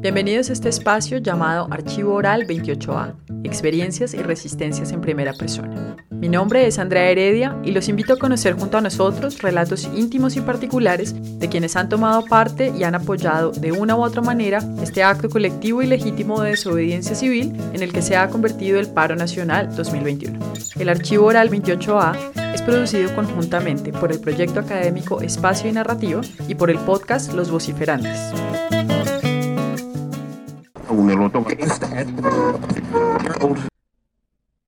[0.00, 5.96] Bienvenidos a este espacio llamado Archivo Oral 28A, Experiencias y Resistencias en Primera Persona.
[6.14, 10.36] Mi nombre es Andrea Heredia y los invito a conocer junto a nosotros relatos íntimos
[10.36, 14.60] y particulares de quienes han tomado parte y han apoyado de una u otra manera
[14.82, 18.88] este acto colectivo y legítimo de desobediencia civil en el que se ha convertido el
[18.88, 20.38] paro nacional 2021.
[20.78, 26.54] El Archivo Oral 28A es producido conjuntamente por el proyecto académico Espacio y Narrativa y
[26.54, 28.32] por el podcast Los Vociferantes.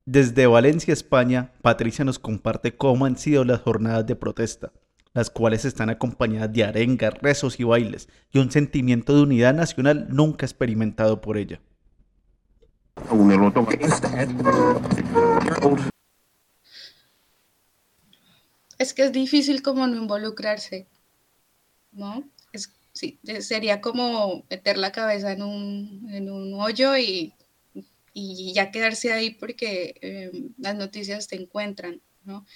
[0.09, 4.73] Desde Valencia, España, Patricia nos comparte cómo han sido las jornadas de protesta,
[5.15, 10.07] las cuales están acompañadas de arengas, rezos y bailes, y un sentimiento de unidad nacional
[10.09, 11.61] nunca experimentado por ella.
[18.79, 20.87] Es que es difícil como no involucrarse,
[21.91, 22.23] ¿no?
[22.93, 27.35] sí, sería como meter la cabeza en un, en un hoyo y,
[28.19, 32.47] y, ya quedarse ahí porque em, las noticias te encuentran, ¿no?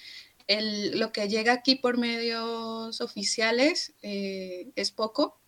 [0.47, 5.39] El, lo que llega aquí por medios oficiales eh, es poco,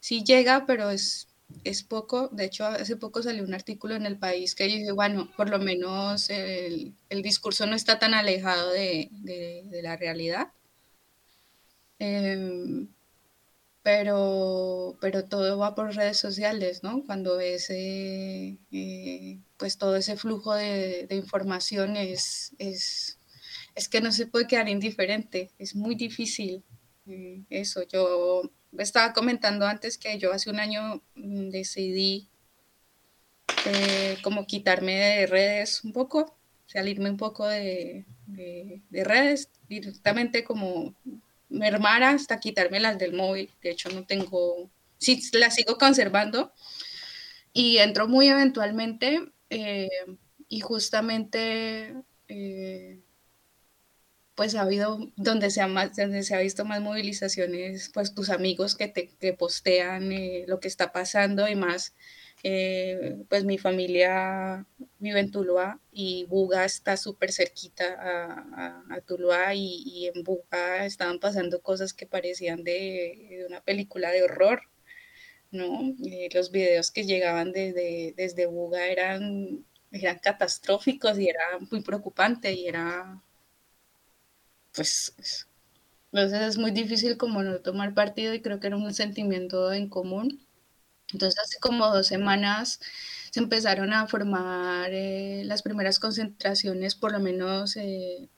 [0.00, 1.28] sí llega, pero es,
[1.62, 2.28] es poco.
[2.28, 5.58] De hecho, hace poco salió un artículo en el país que dice, bueno, por lo
[5.58, 10.48] menos el, el discurso no está tan alejado de, de, la realidad.
[11.98, 12.86] Eh,
[13.84, 17.04] pero, pero todo va por redes sociales, ¿no?
[17.04, 23.18] Cuando ves eh, eh, pues todo ese flujo de, información es, es,
[23.90, 26.64] que no se puede quedar indiferente, es muy difícil
[27.06, 27.82] eh, eso.
[27.82, 32.28] Yo estaba comentando antes que yo hace un año mm, decidí
[34.22, 40.94] como quitarme de redes un poco, salirme un poco de, de redes, directamente como
[41.48, 43.50] mermar hasta quitármelas del móvil.
[43.62, 46.52] De hecho, no tengo, sí, las sigo conservando.
[47.52, 49.88] Y entro muy eventualmente eh,
[50.48, 51.94] y justamente,
[52.28, 53.00] eh,
[54.34, 58.30] pues ha habido, donde se, ha más, donde se ha visto más movilizaciones, pues tus
[58.30, 61.94] amigos que te postean eh, lo que está pasando y más
[62.46, 64.66] eh, pues mi familia
[64.98, 71.18] vive en Tuluá y Buga está súper cerquita a, a, Tuluá y, en Buga estaban
[71.20, 74.60] pasando cosas que parecían de, una película de horror,
[75.52, 75.94] ¿no?
[76.04, 82.52] Eh, los videos que llegaban desde, desde Buga eran, eran catastróficos y era muy preocupante
[82.52, 83.22] y era,
[84.74, 85.14] pues,
[86.12, 89.88] entonces es muy difícil como no tomar partido y creo que era un sentimiento en
[89.88, 90.43] común
[91.14, 92.80] entonces, hace como dos semanas
[93.30, 98.28] se empezaron a formar eh, las primeras concentraciones, por lo menos eh,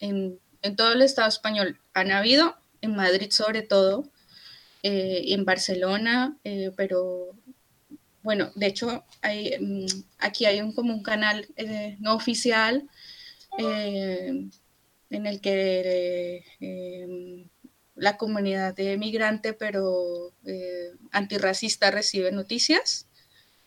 [0.00, 0.38] en,
[0.76, 1.80] todo el Estado español.
[1.94, 4.10] Han habido, en Madrid sobre todo,
[4.82, 6.36] eh, en Barcelona,
[6.76, 7.30] pero
[8.22, 9.86] bueno, de hecho, hay, mm,
[10.18, 11.46] aquí hay un, como un canal
[12.00, 12.88] no oficial
[13.58, 14.50] en
[15.10, 16.44] el que
[17.96, 23.08] la comunidad de migrante, pero eh, antirracista, recibe noticias.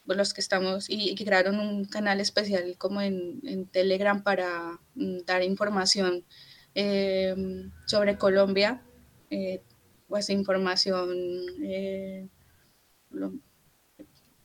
[0.06, 6.26] Los que estamos y, crearon un canal especial como en, Telegram para mm, dar información
[6.74, 7.36] eh,
[7.86, 8.82] sobre Colombia,
[9.30, 9.62] eh,
[10.08, 11.10] pues información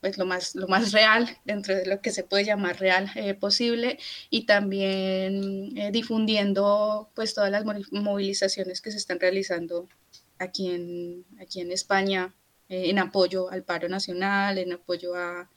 [0.05, 3.33] pues lo más, lo más real dentro de lo que se puede llamar real eh,
[3.33, 3.97] posible
[4.29, 9.89] y también eh, difundiendo pues todas las movilizaciones que se están realizando
[10.37, 12.35] aquí en, aquí en España
[12.69, 15.49] eh, en apoyo al paro nacional, en apoyo a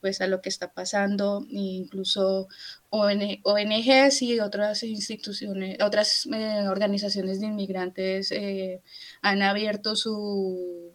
[0.00, 2.48] pues a lo que está pasando, e incluso
[2.90, 6.28] ONGs y otras instituciones, otras
[6.68, 8.34] organizaciones de inmigrantes
[9.22, 10.92] han abierto su,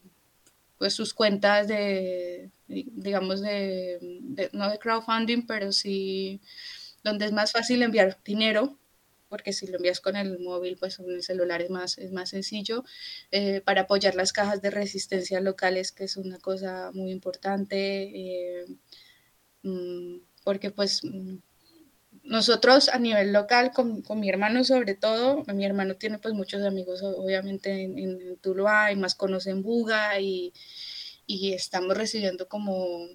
[0.77, 6.39] pues sus cuentas de, digamos, de, no de crowdfunding, pero sí
[7.03, 8.77] donde es más fácil enviar dinero,
[9.29, 12.29] porque si lo envías con el móvil, pues con el celular es más, es más
[12.29, 12.83] sencillo,
[13.31, 18.65] eh, para apoyar las cajas de resistencia locales, que es una cosa muy importante, eh,
[19.63, 21.37] mm, porque pues mm,
[22.23, 26.63] nosotros a nivel local, con, con, mi hermano sobre todo, mi hermano tiene pues muchos
[26.63, 30.53] amigos obviamente en, en Tuluá y más conocen Buga y,
[31.29, 33.07] y estamos recibiendo como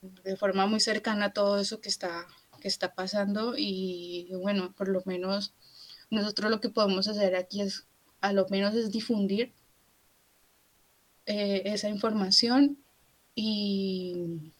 [0.00, 2.26] de forma muy cercana todo eso que está,
[2.58, 5.52] que está pasando y bueno, por lo menos
[6.08, 7.86] nosotros lo que podemos hacer aquí es,
[8.22, 9.52] a lo menos es difundir
[11.26, 12.78] eh, esa información
[13.34, 14.54] y,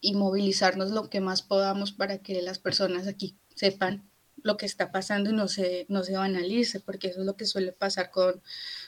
[0.00, 4.07] y movilizarnos lo que más podamos para que las personas aquí sepan
[4.42, 7.46] lo que está pasando y no se, no se banalice, porque eso es lo que
[7.46, 8.42] suele pasar con,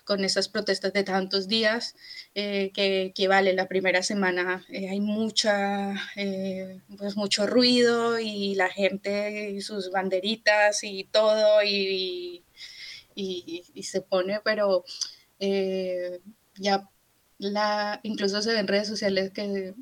[0.04, 1.94] con esas protestas de tantos días,
[2.34, 8.54] eh, que, que, vale, la primera semana eh, hay mucha, eh, pues mucho ruido y
[8.54, 12.44] la gente y sus banderitas y todo y,
[13.14, 14.84] y, y se pone, pero
[16.56, 16.88] ya
[17.38, 19.74] la, incluso se ven redes sociales que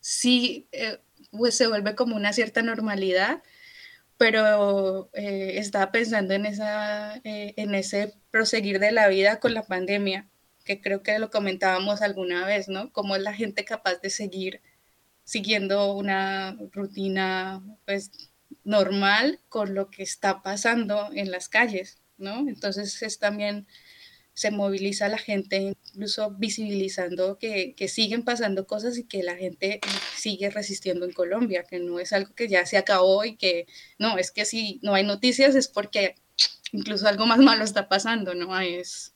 [0.00, 0.66] sí,
[1.30, 3.42] pues se vuelve como una cierta normalidad
[4.18, 9.64] pero eh, estaba pensando en, esa, eh, en ese proseguir de la vida con la
[9.64, 10.28] pandemia,
[10.64, 12.92] que creo que lo comentábamos alguna vez, ¿no?
[12.92, 14.62] Cómo es la gente capaz de seguir
[15.24, 18.10] siguiendo una rutina pues
[18.64, 22.48] normal con lo que está pasando en las calles, ¿no?
[22.48, 23.66] Entonces es también
[24.34, 29.80] se moviliza la gente, incluso visibilizando que, que, siguen pasando cosas y que la gente
[30.16, 33.66] sigue resistiendo en Colombia, que no es algo que ya se acabó y que
[33.98, 36.16] no, es que si no hay noticias es porque
[36.72, 38.58] incluso algo más malo está pasando, ¿no?
[38.60, 39.14] Es...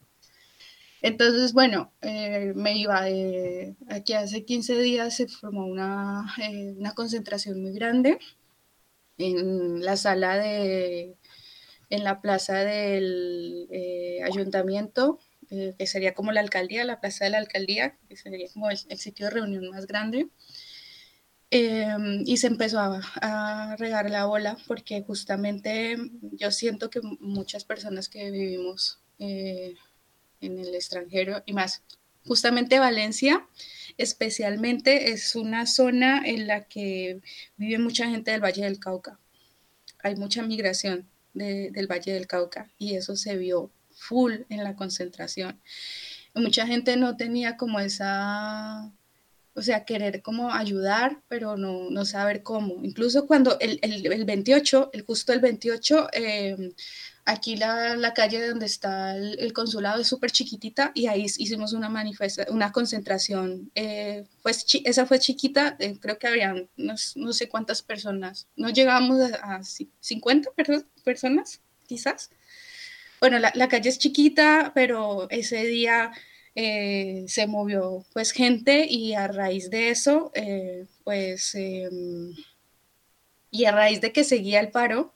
[1.02, 6.94] Entonces, bueno, eh, me iba de aquí hace 15 días se formó una, eh, una
[6.94, 8.18] concentración muy grande
[9.16, 11.16] en la sala de
[11.90, 15.18] en la plaza del eh, ayuntamiento,
[15.50, 18.78] eh, que sería como la alcaldía, la plaza de la alcaldía, que sería como el,
[18.98, 20.28] sitio de reunión más grande.
[21.50, 25.96] Em, y se empezó a, regar la bola porque justamente
[26.32, 29.74] yo siento que muchas personas que vivimos eh,
[30.42, 31.82] en el extranjero y más,
[32.26, 33.46] justamente Valencia
[33.96, 37.20] especialmente es una zona en la que
[37.56, 39.18] vive mucha gente del Valle del Cauca.
[40.02, 45.60] Hay mucha migración del Valle del Cauca y eso se vio full en la concentración.
[46.34, 48.92] Mucha gente no tenía como esa,
[49.58, 52.84] o sea, querer como ayudar, pero no, no saber cómo.
[52.84, 56.74] Incluso cuando el, el, el 28, el justo el 28, eh,
[57.28, 61.90] Aquí la, la, calle donde está el, consulado es súper chiquitita y ahí hicimos una
[61.90, 63.70] manifestación, una concentración.
[63.74, 68.46] Eh, pues esa fue chiquita, eh, creo que habían no, no, sé cuántas personas.
[68.56, 70.52] No llegamos a, a 50
[71.04, 72.30] personas, quizás.
[73.20, 76.12] Bueno, la, la, calle es chiquita, pero ese día
[76.54, 82.34] eh, se movió pues gente y a raíz de eso, eh, pues, em,
[83.50, 85.14] y a raíz de que seguía el paro,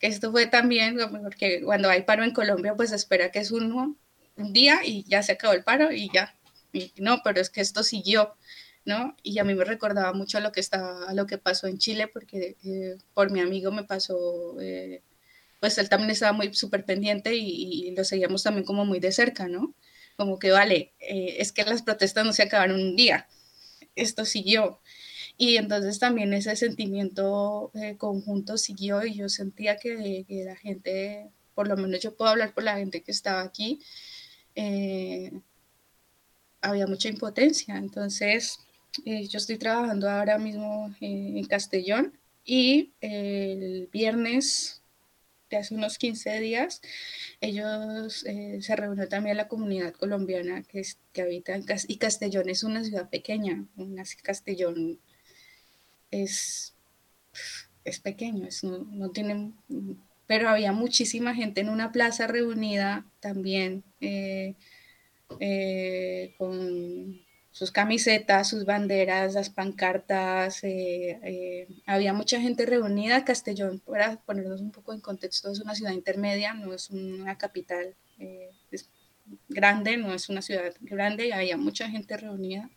[0.00, 3.98] esto fue también, porque cuando hay paro en Colombia, pues espera que es un,
[4.36, 6.34] un día y ya se acabó el paro y ya.
[6.72, 8.36] Y no, pero es que esto siguió,
[8.84, 9.16] ¿no?
[9.22, 11.78] Y a mí me recordaba mucho a lo que, estaba, a lo que pasó en
[11.78, 15.02] Chile, porque eh, por mi amigo me pasó, eh,
[15.60, 19.12] pues él también estaba muy súper pendiente y, y, lo seguíamos también como muy de
[19.12, 19.74] cerca, ¿no?
[20.18, 23.28] Como que, vale, eh, es que las protestas no se acabaron un día,
[23.94, 24.80] esto siguió.
[25.36, 31.30] Y entonces también ese sentimiento eh, conjunto siguió y yo sentía que, que, la gente,
[31.54, 33.78] por lo menos yo puedo hablar por la gente que estaba aquí,
[34.56, 35.30] eh,
[36.62, 37.76] había mucha impotencia.
[37.76, 38.58] Entonces
[39.04, 44.82] yo estoy trabajando ahora mismo en Castellón y el viernes
[45.50, 46.80] de hace unos 15 días,
[47.40, 51.98] ellos eh, se reunió también la comunidad colombiana que, es, que habita en Castellón, y
[51.98, 54.98] Castellón es una ciudad pequeña, una Castellón
[56.10, 56.74] es,
[57.84, 59.10] es pequeño, es, no, no
[60.26, 64.54] pero había muchísima gente en una plaza reunida también eh,
[65.40, 67.20] eh, con
[67.58, 73.24] sus camisetas, sus banderas, las pancartas, eh, había mucha gente reunida.
[73.24, 77.96] Castellón, para ponernos un poco en contexto, es una ciudad intermedia, no es una capital
[78.70, 78.88] es
[79.48, 82.70] grande, no es una ciudad grande, había mucha gente reunida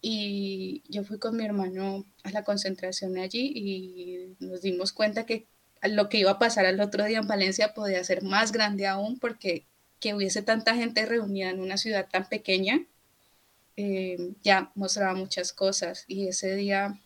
[0.00, 5.46] y yo fui con mi hermano a la concentración allí y nos dimos cuenta que
[5.82, 9.18] lo que iba a pasar al otro día en Valencia podía ser más grande aún
[9.18, 9.66] porque
[10.00, 12.84] que hubiese tanta gente reunida en una ciudad tan pequeña
[13.76, 17.00] eh, ya mostraba muchas cosas y ese día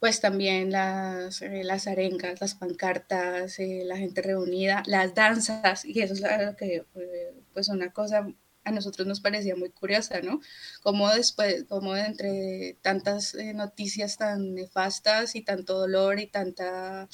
[0.00, 6.00] pues también las, eh, las arengas, las pancartas, eh, la gente reunida, las danzas y
[6.02, 6.84] eso es lo que
[7.54, 8.26] pues una cosa
[8.64, 10.40] a nosotros nos parecía muy curiosa, ¿no?
[10.82, 17.08] Como después, como entre tantas eh, noticias tan nefastas y tanto dolor y tanta,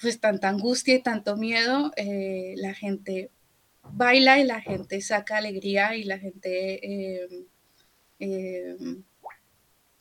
[0.00, 3.30] pues tanta angustia y tanto miedo, eh, la gente
[3.90, 6.80] baila y la gente saca alegría y la gente
[8.18, 9.02] eh,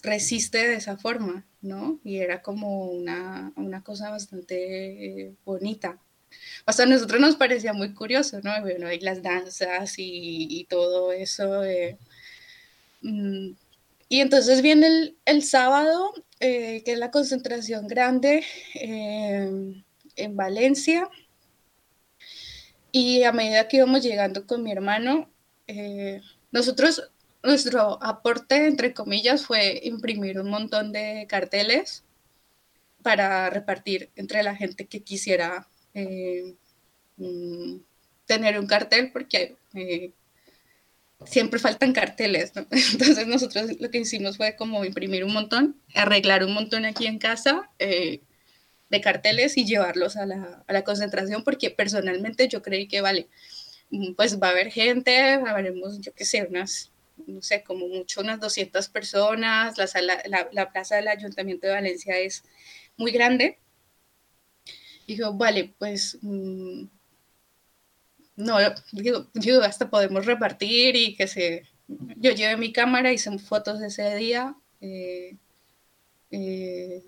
[0.04, 2.00] resiste de esa forma, ¿no?
[2.04, 6.00] Y era como una, una cosa bastante bonita
[6.66, 8.52] o sea, a nosotros nos parecía muy curioso, ¿no?
[8.52, 11.64] Hay las danzas y, y todo eso.
[11.64, 11.98] Eh,
[13.02, 13.52] mm,
[14.10, 18.44] y entonces viene el, el sábado, eh, que es la concentración grande,
[18.76, 19.84] eh,
[20.16, 21.10] en Valencia.
[22.92, 25.30] Y a medida que íbamos llegando con mi hermano,
[25.68, 26.22] eh,
[26.52, 27.10] nosotros,
[27.44, 32.04] nuestro aporte, entre comillas, fue imprimir un montón de carteles
[33.02, 36.56] para repartir entre la gente que quisiera eh,
[37.18, 37.78] mm,
[38.26, 40.12] tener un cartel, porque eh,
[41.26, 46.54] siempre faltan carteles, Entonces nosotros lo que hicimos fue como imprimir un montón, arreglar un
[46.54, 48.22] montón aquí en casa eh,
[48.92, 53.30] de carteles y llevarlos a la, a la, concentración, porque personalmente yo creí que, vale,
[53.90, 55.18] mm, pues va a haber gente,
[55.48, 56.92] habremos, yo qué sé, unas,
[57.26, 61.74] no sé, como mucho, unas 200 personas, la, sala, la, la plaza del Ayuntamiento de
[61.74, 62.44] Valencia es
[62.98, 63.58] muy grande.
[65.08, 66.18] Dijo, vale, pues...
[66.22, 66.86] Mm,
[68.36, 68.58] no,
[68.92, 71.64] digo, yo hasta podemos repartir y que se...
[72.18, 75.36] Yo llevé mi cámara, hice fotos de ese día, eh,
[76.32, 77.04] eh,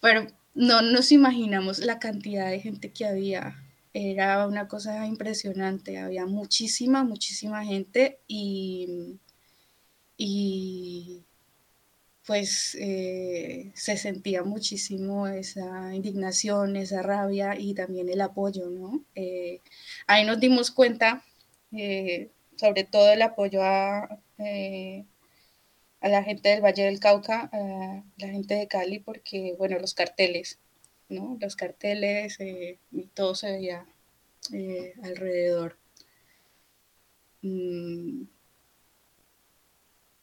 [0.00, 3.60] pero no nos imaginamos la cantidad de gente que había.
[3.92, 9.18] Era una cosa impresionante, había muchísima, muchísima gente y,
[10.16, 11.24] y
[12.26, 19.04] pues eh, se sentía muchísimo esa indignación, esa rabia y también el apoyo, ¿no?
[19.14, 19.60] Eh,
[20.06, 21.24] ahí nos dimos cuenta,
[21.72, 24.08] eh, sobre todo el apoyo a,
[26.04, 29.94] a, la gente del Valle del Cauca, a la gente de Cali, porque, bueno, los
[29.94, 30.58] carteles,
[31.08, 31.36] ¿no?
[31.40, 33.86] Los carteles y todo se veía
[35.02, 35.78] alrededor.
[37.42, 38.24] Mm,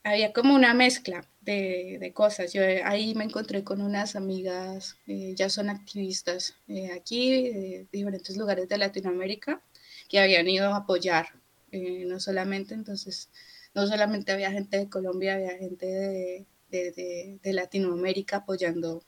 [0.03, 2.53] había como una mezcla de, cosas.
[2.53, 7.88] Yo eh, ahí me encontré con unas amigas, eh, ya son activistas eh, aquí, de
[7.91, 9.61] diferentes lugares de Latinoamérica,
[10.09, 11.27] que habían ido a apoyar,
[11.71, 13.29] no solamente, entonces,
[13.73, 19.03] no solamente había gente de Colombia, había gente de, de, Latinoamérica apoyando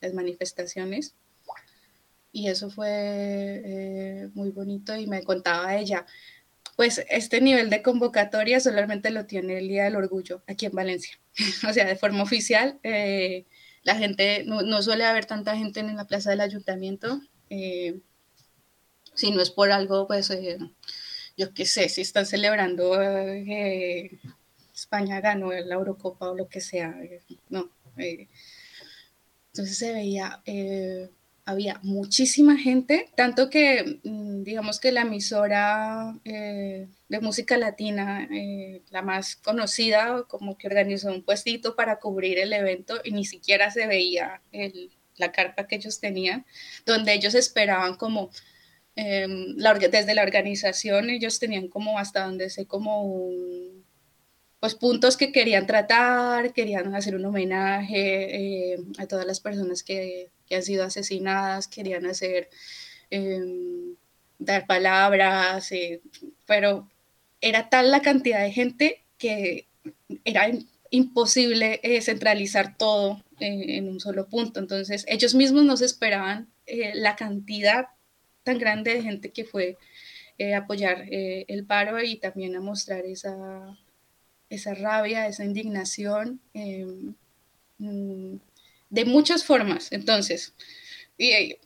[0.00, 1.14] las manifestaciones.
[2.32, 6.06] Y eso fue muy bonito y me contaba ella,
[6.76, 11.18] pues este nivel de convocatoria solamente lo tiene el Día del Orgullo aquí en Valencia.
[11.68, 13.46] o sea, de forma oficial, eh,
[13.82, 17.20] la gente, no, suele haber tanta gente en la plaza del ayuntamiento.
[17.50, 18.00] Eh,
[19.14, 20.58] si no es por algo, pues eh,
[21.36, 23.00] yo qué sé, si están celebrando
[24.74, 26.96] España ganó la Eurocopa o lo que sea,
[27.48, 27.70] no.
[27.96, 30.42] entonces se veía
[31.46, 38.82] había muchísima gente, tanto que mm, digamos que la emisora eh, de música latina, eh,
[38.90, 43.70] la más conocida, como que organizó un puestito para cubrir el evento y ni siquiera
[43.70, 44.40] se veía
[45.16, 46.46] la carpa que ellos tenían,
[46.86, 48.30] donde ellos esperaban como,
[48.96, 53.32] em, desde la organización, ellos tenían como hasta donde sé como
[54.64, 60.30] pues puntos que querían tratar, querían hacer un homenaje eh, a todas las personas que,
[60.46, 62.48] que, han sido asesinadas, querían hacer,
[63.10, 63.94] em,
[64.38, 66.00] dar palabras, eh,
[66.46, 66.88] pero
[67.42, 69.68] era tal la cantidad de gente que
[70.24, 70.48] era
[70.88, 74.60] imposible eh, centralizar todo en un solo punto.
[74.60, 76.48] Entonces, ellos mismos no se esperaban
[76.94, 77.88] la cantidad
[78.44, 79.76] tan grande de gente que fue
[80.54, 83.76] a apoyar el paro y también a mostrar esa
[84.54, 87.14] esa rabia, esa indignación, em,
[87.78, 88.36] mm,
[88.90, 89.92] de muchas formas.
[89.92, 90.54] Entonces,
[91.18, 91.56] y,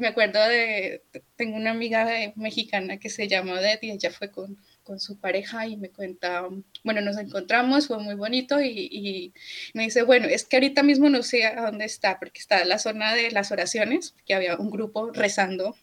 [0.00, 1.02] me acuerdo de,
[1.36, 5.66] tengo una amiga mexicana que se llama Odette y ella fue con, con, su pareja
[5.66, 6.48] y me cuenta,
[6.84, 9.32] bueno, nos encontramos, fue muy bonito y, y,
[9.74, 12.68] me dice, bueno, es que ahorita mismo no sé a dónde está, porque está en
[12.68, 15.76] la zona de las oraciones, que había un grupo rezando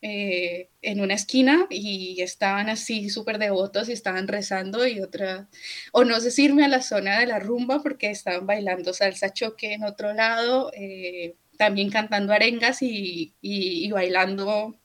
[0.00, 5.48] eh, en una esquina y estaban así súper devotos y estaban rezando y otra,
[5.92, 9.32] o no sé si irme a la zona de la rumba porque estaban bailando salsa
[9.32, 14.76] choque en otro lado, eh, también cantando arengas y, y, bailando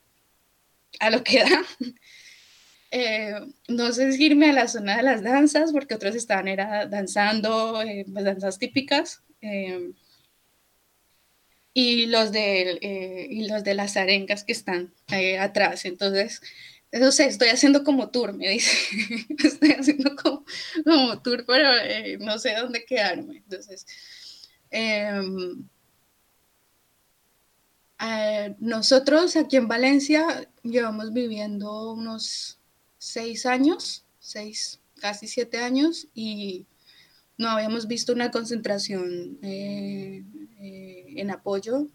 [0.99, 1.63] a lo que da.
[2.95, 3.33] Eh,
[3.69, 7.81] no sé si irme a la zona de las danzas porque otros estaban era danzando,
[8.13, 9.23] pues danzas típicas
[11.73, 15.85] y los de, eh, y los de las arengas que están ahí atrás.
[15.85, 16.41] Entonces,
[16.91, 18.71] no sé, estoy haciendo como tour, me dice.
[19.43, 20.45] estoy haciendo como,
[20.85, 23.37] como tour, pero eh, no sé dónde quedarme.
[23.37, 23.85] Entonces,
[24.69, 25.67] em,
[27.99, 32.59] eh, nosotros aquí en Valencia llevamos viviendo unos
[32.99, 36.67] seis años, seis, casi siete años, y
[37.37, 40.23] no habíamos visto una concentración eh,
[41.15, 41.87] en apoyo.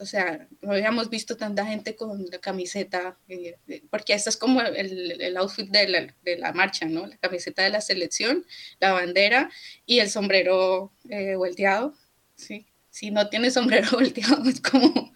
[0.00, 3.58] O sea, no habíamos visto tanta gente con la camiseta, eh,
[3.90, 7.06] porque esta es como el, outfit de la, de la, marcha, ¿no?
[7.06, 8.46] La camiseta de la selección,
[8.78, 9.50] la bandera
[9.86, 11.94] y el sombrero eh, volteado,
[12.36, 12.68] ¿sí?
[12.98, 15.12] si no tiene sombrero volteado, es como,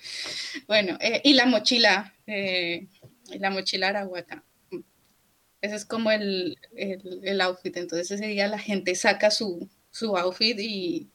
[0.69, 2.87] bueno, eh, y la mochila, eh,
[3.39, 4.45] la mochila arahuaca.
[5.63, 7.77] Ese es como el, el, outfit.
[7.77, 11.11] Entonces ese día la gente saca su, su outfit y,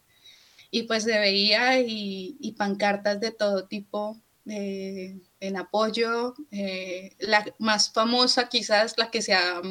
[0.72, 6.34] y, pues se veía y, pancartas de todo tipo en apoyo.
[6.52, 9.62] Eh, la más famosa quizás, la que sea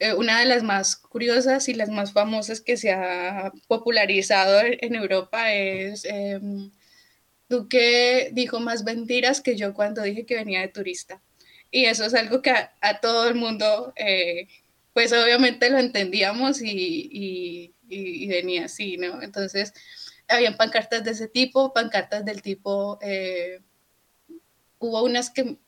[0.00, 4.94] eh, una de las más curiosas y las más famosas que se ha popularizado en
[4.94, 6.70] Europa es em,
[7.50, 11.20] Duque dijo más mentiras que yo cuando dije que venía de turista.
[11.70, 13.94] Y eso es algo que a, todo el mundo,
[14.92, 19.22] pues obviamente lo entendíamos y, y, venía así, ¿no?
[19.22, 19.72] Entonces,
[20.28, 22.98] habían pancartas de ese tipo, pancartas del tipo
[24.80, 25.58] hubo unas que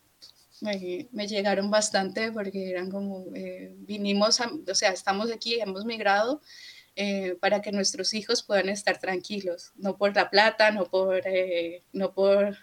[0.60, 6.40] me, llegaron bastante porque eran como, eh, vinimos, o sea, estamos aquí, hemos migrado
[6.96, 11.82] eh, para que nuestros hijos puedan estar tranquilos, no por la plata, no por, eh,
[11.92, 12.56] no por,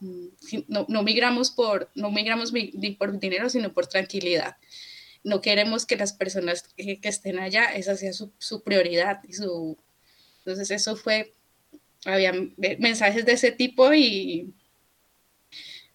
[0.00, 2.52] no, no, migramos por, no migramos
[2.98, 4.56] por dinero, sino por tranquilidad.
[5.24, 9.76] No queremos que las personas que, estén allá, esa sea su, su prioridad y su,
[10.38, 11.34] entonces eso fue,
[12.04, 12.32] había
[12.78, 14.54] mensajes de ese tipo y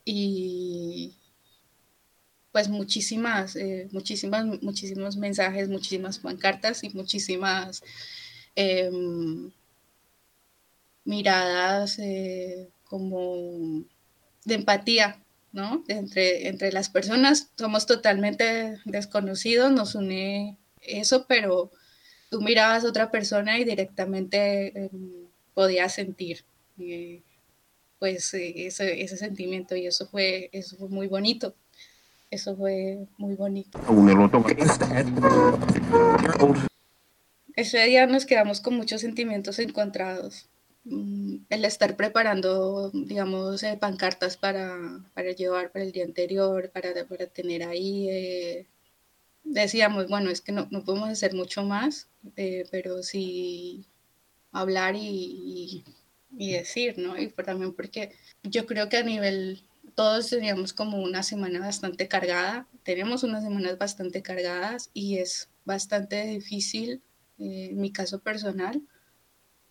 [0.06, 1.16] y
[2.52, 7.84] pues muchísimas, eh, muchísimas, muchísimos mensajes, muchísimas pancartas y muchísimas
[8.56, 9.52] em,
[11.06, 13.84] miradas eh, como
[14.46, 15.20] de empatía,
[15.52, 15.84] ¿no?
[15.88, 21.72] Entre, entre las personas somos totalmente desconocidos, nos une eso, pero
[22.30, 26.44] tú mirabas a otra persona y directamente em, podías sentir.
[26.80, 27.22] Eh,
[28.00, 31.56] pues eh, ese, ese, sentimiento y eso fue, eso fue muy bonito.
[32.30, 33.80] Eso fue muy bonito.
[37.56, 40.50] Ese día nos quedamos con muchos sentimientos encontrados.
[40.86, 44.78] Mm, el estar preparando, digamos, eh, pancartas para,
[45.14, 48.68] para, llevar para el día anterior, para, para tener ahí, eh,
[49.44, 52.10] decíamos, bueno, es que no, no podemos hacer mucho más,
[52.72, 53.86] pero sí
[54.52, 55.84] hablar y
[56.38, 57.18] y decir, ¿no?
[57.18, 58.12] Y también porque
[58.44, 59.64] yo creo que a nivel,
[59.96, 66.26] todos teníamos como una semana bastante cargada, tenemos unas semanas bastante cargadas y es bastante
[66.26, 67.02] difícil,
[67.40, 68.82] eh, en mi caso personal,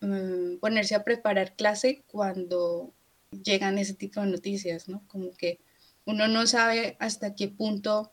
[0.03, 2.93] mm, ponerse a preparar clase cuando
[3.31, 5.03] llegan ese tipo de noticias, ¿no?
[5.09, 5.61] Como que
[6.05, 8.13] uno no sabe hasta qué punto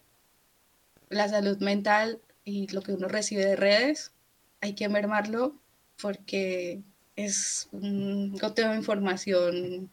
[1.10, 4.14] la salud mental y lo que uno recibe de redes
[4.62, 5.60] hay que mermarlo
[6.02, 6.82] porque
[7.16, 9.92] es un goteo de información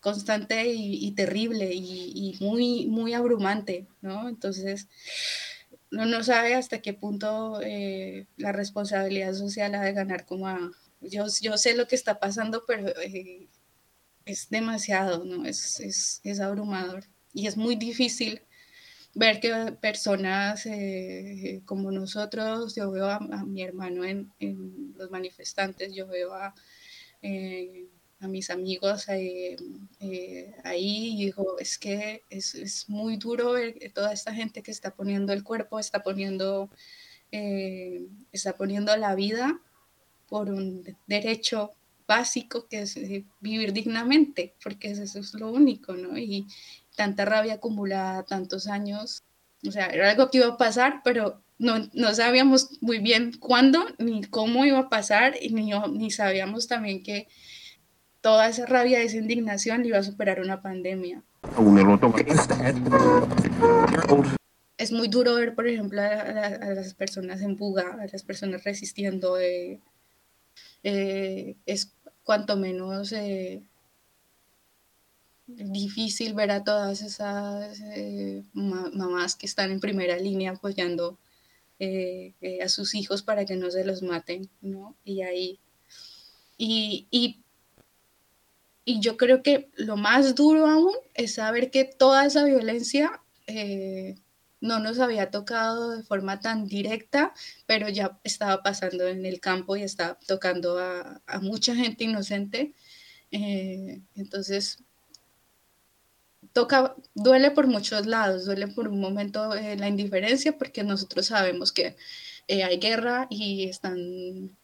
[0.00, 4.28] constante y, terrible y, muy, muy abrumante, ¿no?
[4.28, 4.88] Entonces,
[5.92, 10.72] uno no sabe hasta qué punto eh, la responsabilidad social ha de ganar como a...
[11.02, 13.48] Yo, yo sé lo que está pasando, pero eh,
[14.24, 15.44] es demasiado, ¿no?
[15.46, 18.42] Es, es, es, abrumador y es muy difícil
[19.14, 25.94] ver que personas eh, como nosotros, yo veo a, mi hermano en, en, los manifestantes,
[25.94, 26.54] yo veo a,
[27.22, 27.88] eh,
[28.20, 29.56] a mis amigos eh,
[30.64, 34.94] ahí y digo, es que es, es, muy duro ver toda esta gente que está
[34.94, 36.70] poniendo el cuerpo, está poniendo,
[37.30, 39.60] está poniendo la vida
[40.32, 41.72] por un derecho
[42.08, 42.98] básico que es
[43.40, 46.16] vivir dignamente, porque eso es lo único, ¿no?
[46.16, 46.46] Y,
[46.96, 49.22] tanta rabia acumulada, tantos años.
[49.66, 53.84] O sea, era algo que iba a pasar, pero no, no sabíamos muy bien cuándo
[53.98, 57.28] ni cómo iba a pasar y ni, ni sabíamos también que
[58.22, 61.22] toda esa rabia, esa indignación iba a superar una pandemia.
[64.78, 69.38] Es muy duro ver, por ejemplo, a, las personas en fuga, a las personas resistiendo.
[69.38, 69.78] Eh,
[70.82, 71.92] eh, es
[72.24, 73.62] cuanto menos eh,
[75.46, 81.18] difícil ver a todas esas eh, mamás que están en primera línea apoyando
[82.62, 84.94] a sus hijos para que no se los maten, ¿no?
[85.04, 85.58] Y ahí,
[86.56, 87.40] y, y,
[88.84, 93.20] y, yo creo que lo más duro aún es saber que toda esa violencia
[94.62, 97.34] no nos había tocado de forma tan directa,
[97.66, 102.74] pero ya estaba pasando en el campo y estaba tocando a, mucha gente inocente.
[103.30, 104.78] entonces,
[106.52, 111.72] toca, duele por muchos lados, duele por un momento eh, la indiferencia porque nosotros sabemos
[111.72, 111.96] que
[112.48, 114.56] eh, hay guerra y están,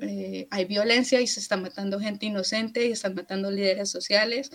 [0.00, 4.50] eh, hay violencia y se está matando gente inocente y están matando líderes sociales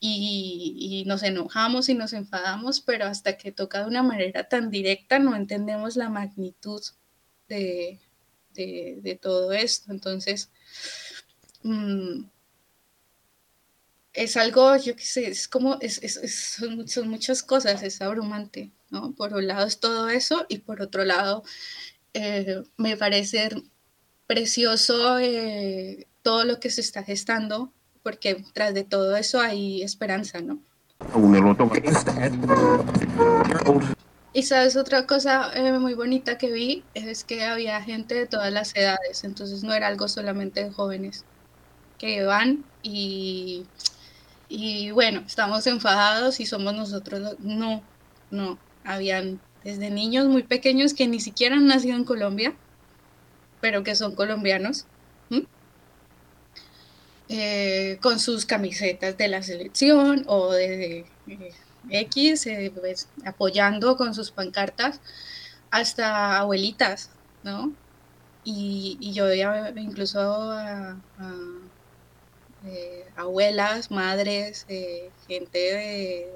[0.00, 4.70] y, y, nos enojamos y nos enfadamos, pero hasta que toca de una manera tan
[4.70, 6.82] directa no entendemos la magnitud
[7.48, 8.00] de,
[8.54, 9.92] de, todo esto.
[9.92, 10.50] Entonces,
[11.62, 12.24] mm,
[14.12, 16.00] es algo, yo qué sé, es como, es,
[16.56, 19.14] son, muchas cosas, es abrumante, ¿no?
[19.14, 21.44] Por un lado es todo eso y por otro lado
[22.14, 23.50] eh, me parece
[24.32, 27.70] precioso eh, todo lo que se está gestando,
[28.02, 30.58] porque tras de todo eso hay esperanza, ¿no?
[34.32, 38.50] Y sabes, otra cosa eh, muy bonita que vi es que había gente de todas
[38.50, 41.26] las edades, entonces no era algo solamente de jóvenes
[41.98, 43.66] que van y,
[44.48, 47.82] y bueno, estamos enfadados y somos nosotros, no,
[48.30, 52.56] no, habían desde niños muy pequeños que ni siquiera han nacido en Colombia,
[53.62, 54.86] pero que son colombianos,
[57.28, 61.06] eh, con sus camisetas de la selección o de,
[61.88, 65.00] X, eh, pues, apoyando con sus pancartas,
[65.70, 67.10] hasta abuelitas,
[67.42, 67.72] ¿no?
[68.44, 70.96] Y, yo veía incluso a,
[72.66, 74.66] eh, abuelas, madres,
[75.28, 76.32] gente de,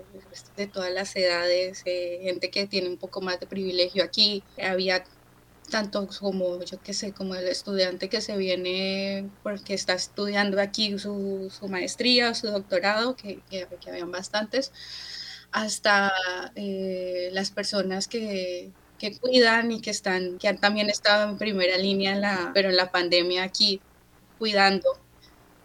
[0.56, 4.42] de, todas las edades, gente que tiene un poco más de privilegio aquí.
[4.62, 5.04] Había
[5.68, 10.98] tanto como, yo qué sé, como el estudiante que se viene porque está estudiando aquí
[10.98, 14.72] su, su maestría su doctorado, que, que, habían bastantes,
[15.52, 16.12] hasta
[16.54, 21.76] eh, las personas que, que, cuidan y que están, que han también estado en primera
[21.78, 23.80] línea, en la, pero en la pandemia aquí,
[24.38, 24.88] cuidando,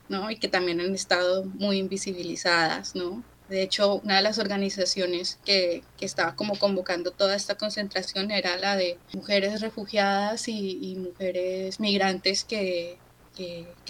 [0.10, 0.32] ¿no?
[0.32, 3.24] Y que también han estado muy invisibilizadas, ¿no?
[3.52, 8.78] De hecho, una de las organizaciones que, estaba como convocando toda esta concentración era la
[8.78, 12.98] de mujeres refugiadas y, mujeres migrantes que,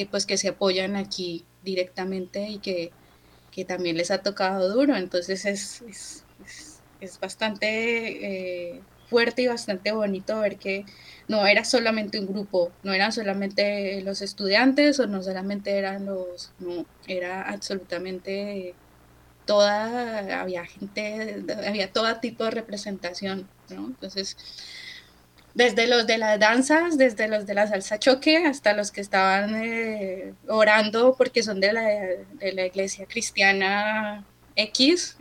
[0.09, 2.91] pues que se apoyan aquí directamente y que,
[3.67, 4.95] también les ha tocado duro.
[4.95, 5.83] Entonces es,
[6.99, 10.85] es, bastante eh, fuerte y bastante bonito ver que
[11.27, 16.51] no era solamente un grupo, no eran solamente los estudiantes o no solamente eran los,
[16.57, 18.73] no, era absolutamente
[19.45, 23.87] toda, había gente, había todo tipo de representación, ¿no?
[23.87, 24.37] Entonces,
[25.53, 29.55] desde los de las danzas, desde los de la salsa choque, hasta los que estaban
[29.55, 34.25] eh, orando porque son de la, de la iglesia cristiana
[34.55, 35.17] X.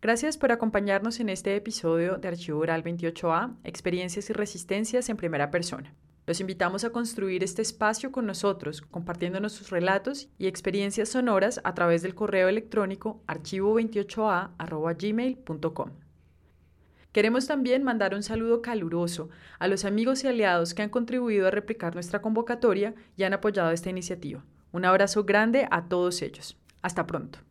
[0.00, 5.50] Gracias por acompañarnos en este episodio de Archivo Oral 28A, Experiencias y Resistencias en Primera
[5.50, 5.92] Persona.
[6.26, 11.74] Los invitamos a construir este espacio con nosotros, compartiéndonos sus relatos y experiencias sonoras a
[11.74, 15.90] través del correo electrónico archivo28a.gmail.com.
[17.12, 21.52] Queremos también mandar un saludo caluroso a los amigos y aliados que han contribuido a
[21.52, 24.44] replicar nuestra convocatoria y han apoyado esta iniciativa.
[24.72, 26.56] Un abrazo grande a todos ellos.
[26.82, 27.44] Hasta pronto.